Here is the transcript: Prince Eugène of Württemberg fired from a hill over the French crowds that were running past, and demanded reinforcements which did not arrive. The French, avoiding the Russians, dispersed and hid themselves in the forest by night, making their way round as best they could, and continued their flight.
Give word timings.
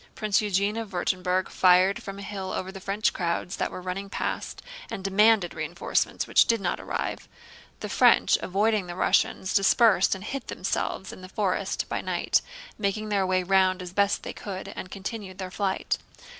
Prince 0.15 0.41
Eugène 0.41 0.81
of 0.81 0.89
Württemberg 0.89 1.47
fired 1.49 2.01
from 2.01 2.17
a 2.17 2.23
hill 2.23 2.53
over 2.53 2.71
the 2.71 2.79
French 2.79 3.13
crowds 3.13 3.57
that 3.57 3.69
were 3.69 3.83
running 3.83 4.09
past, 4.09 4.63
and 4.89 5.03
demanded 5.03 5.53
reinforcements 5.53 6.25
which 6.25 6.45
did 6.45 6.59
not 6.59 6.79
arrive. 6.79 7.27
The 7.81 7.87
French, 7.89 8.35
avoiding 8.41 8.87
the 8.87 8.95
Russians, 8.95 9.53
dispersed 9.53 10.15
and 10.15 10.23
hid 10.23 10.47
themselves 10.47 11.13
in 11.13 11.21
the 11.21 11.29
forest 11.29 11.87
by 11.87 12.01
night, 12.01 12.41
making 12.79 13.09
their 13.09 13.27
way 13.27 13.43
round 13.43 13.79
as 13.79 13.93
best 13.93 14.23
they 14.23 14.33
could, 14.33 14.69
and 14.69 14.89
continued 14.89 15.37
their 15.37 15.51
flight. 15.51 15.99